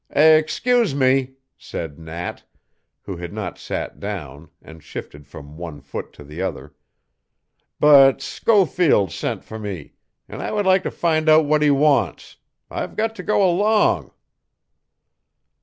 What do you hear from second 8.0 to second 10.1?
Schofield sent for me,